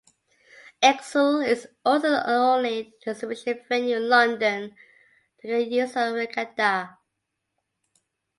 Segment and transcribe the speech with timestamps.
[0.81, 4.75] ExCeL is also the only exhibition venue in London
[5.43, 6.97] that can host a regatta.